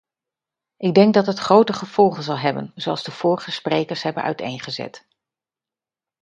Ik 0.77 0.93
denk 0.93 1.13
dat 1.13 1.25
het 1.25 1.39
grote 1.39 1.73
gevolgen 1.73 2.23
zal 2.23 2.37
hebben, 2.39 2.71
zoals 2.75 3.03
de 3.03 3.11
vorige 3.11 3.51
sprekers 3.51 4.03
hebben 4.03 4.23
uiteengezet. 4.23 5.07